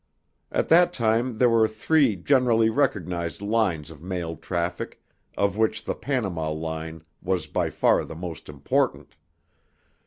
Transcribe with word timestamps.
At 0.51 0.67
that 0.69 0.93
time 0.93 1.37
there 1.37 1.47
were 1.47 1.67
three 1.67 2.15
generally 2.15 2.71
recognized 2.71 3.39
lines 3.39 3.91
of 3.91 4.01
mail 4.01 4.35
traffic, 4.35 4.99
of 5.37 5.57
which 5.57 5.83
the 5.85 5.93
Panama 5.93 6.49
line 6.49 7.03
was 7.21 7.45
by 7.45 7.69
far 7.69 8.03
the 8.03 8.15
most 8.15 8.49
important. 8.49 9.15